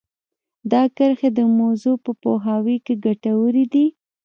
دا 0.71 0.83
کرښې 0.97 1.29
د 1.37 1.39
موضوع 1.59 1.95
په 2.05 2.11
پوهاوي 2.21 2.77
کې 2.85 2.93
ګټورې 3.05 3.65
دي 3.73 3.85